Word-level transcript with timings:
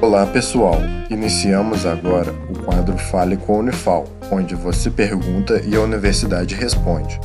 Olá 0.00 0.24
pessoal, 0.24 0.76
iniciamos 1.10 1.84
agora 1.84 2.32
o 2.48 2.62
quadro 2.62 2.96
Fale 2.96 3.36
com 3.36 3.56
a 3.56 3.58
Unifal, 3.58 4.06
onde 4.30 4.54
você 4.54 4.88
pergunta 4.88 5.60
e 5.66 5.74
a 5.74 5.80
universidade 5.80 6.54
responde. 6.54 7.18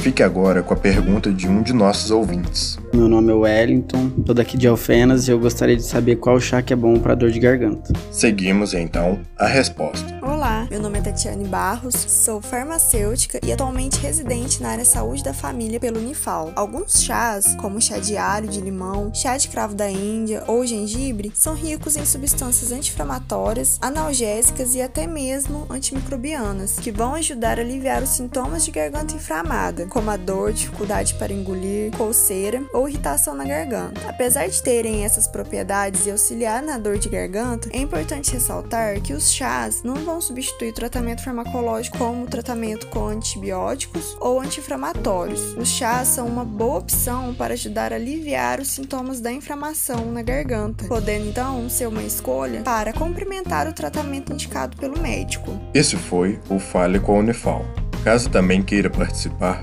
Fique 0.00 0.22
agora 0.22 0.62
com 0.62 0.72
a 0.72 0.76
pergunta 0.78 1.30
de 1.30 1.46
um 1.46 1.62
de 1.62 1.74
nossos 1.74 2.10
ouvintes. 2.10 2.78
Meu 2.92 3.06
nome 3.06 3.30
é 3.30 3.34
Wellington, 3.34 4.10
sou 4.24 4.34
daqui 4.34 4.56
de 4.56 4.66
Alfenas 4.66 5.28
e 5.28 5.30
eu 5.30 5.38
gostaria 5.38 5.76
de 5.76 5.82
saber 5.82 6.16
qual 6.16 6.40
chá 6.40 6.62
que 6.62 6.72
é 6.72 6.76
bom 6.76 6.98
para 6.98 7.14
dor 7.14 7.30
de 7.30 7.38
garganta. 7.38 7.92
Seguimos 8.10 8.72
então 8.72 9.20
a 9.36 9.46
resposta. 9.46 10.18
Olá, 10.22 10.66
meu 10.70 10.80
nome 10.80 10.98
é 10.98 11.02
Tatiane 11.02 11.46
Barros, 11.46 11.94
sou 11.94 12.40
farmacêutica 12.40 13.38
e 13.44 13.52
atualmente 13.52 14.00
residente 14.00 14.62
na 14.62 14.70
área 14.70 14.86
saúde 14.86 15.22
da 15.22 15.34
família 15.34 15.78
pelo 15.78 16.00
Unifal. 16.00 16.50
Alguns 16.56 17.02
chás, 17.02 17.54
como 17.56 17.80
chá 17.80 17.98
de 17.98 18.16
alho 18.16 18.48
de 18.48 18.60
limão, 18.60 19.12
chá 19.12 19.36
de 19.36 19.48
cravo 19.48 19.74
da 19.74 19.90
Índia 19.90 20.42
ou 20.46 20.64
gengibre, 20.64 21.30
são 21.34 21.54
ricos 21.54 21.96
em 21.96 22.06
substâncias 22.06 22.72
anti-inflamatórias, 22.72 23.78
analgésicas 23.82 24.74
e 24.74 24.80
até 24.80 25.06
mesmo 25.06 25.66
antimicrobianas, 25.68 26.78
que 26.78 26.90
vão 26.90 27.14
ajudar 27.14 27.58
a 27.58 27.62
aliviar 27.62 28.02
os 28.02 28.10
sintomas 28.10 28.64
de 28.64 28.70
garganta 28.70 29.14
inflamada, 29.14 29.86
como 29.90 30.10
a 30.10 30.16
dor, 30.16 30.52
dificuldade 30.52 31.14
para 31.14 31.32
engolir, 31.32 31.94
coceira 31.96 32.62
ou 32.72 32.88
irritação 32.88 33.34
na 33.34 33.44
garganta. 33.44 34.00
Apesar 34.08 34.46
de 34.46 34.62
terem 34.62 35.04
essas 35.04 35.28
propriedades 35.28 36.06
e 36.06 36.10
auxiliar 36.10 36.62
na 36.62 36.78
dor 36.78 36.96
de 36.96 37.10
garganta, 37.10 37.68
é 37.72 37.78
importante 37.78 38.32
ressaltar 38.32 39.00
que 39.02 39.12
os 39.12 39.30
chás 39.30 39.82
não 39.82 39.96
vão 39.96 40.20
substituir 40.20 40.72
tratamento 40.72 41.22
farmacológico 41.22 41.98
como 41.98 42.26
tratamento 42.26 42.86
com 42.86 43.08
antibióticos 43.08 44.16
ou 44.20 44.40
anti-inflamatórios. 44.40 45.54
Os 45.56 45.68
chás 45.68 46.08
são 46.08 46.26
uma 46.26 46.44
boa 46.44 46.78
opção 46.78 47.34
para 47.34 47.54
ajudar 47.54 47.92
a 47.92 47.96
aliviar 47.96 48.60
os 48.60 48.68
sintomas 48.68 49.20
da 49.20 49.32
inflamação 49.32 50.12
na 50.12 50.22
garganta, 50.22 50.84
podendo 50.86 51.28
então 51.28 51.68
ser 51.68 51.88
uma 51.88 52.02
escolha 52.02 52.62
para 52.62 52.92
complementar 52.92 53.66
o 53.66 53.72
tratamento 53.72 54.32
indicado 54.32 54.76
pelo 54.76 54.98
médico. 55.00 55.58
Esse 55.74 55.96
foi 55.96 56.38
o 56.48 56.58
Fale 56.58 57.00
com 57.00 57.16
a 57.16 57.18
Unifal. 57.18 57.64
Caso 58.04 58.30
também 58.30 58.62
queira 58.62 58.88
participar, 58.88 59.62